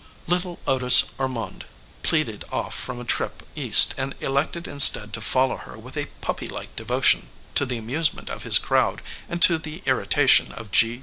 Little 0.25 0.59
Otis 0.65 1.03
Ormonde 1.19 1.63
pleaded 2.01 2.43
off 2.51 2.73
from 2.73 2.99
a 2.99 3.03
trip 3.03 3.43
East 3.55 3.93
and 3.99 4.15
elected 4.19 4.67
instead 4.67 5.13
to 5.13 5.21
follow 5.21 5.57
her 5.57 5.77
with 5.77 5.95
a 5.95 6.07
puppylike 6.21 6.75
devotion, 6.75 7.27
to 7.53 7.67
the 7.67 7.77
amusement 7.77 8.27
of 8.27 8.41
his 8.41 8.57
crowd 8.57 9.03
and 9.29 9.39
to 9.43 9.59
the 9.59 9.83
irritation 9.85 10.51
of 10.53 10.71
G. 10.71 10.99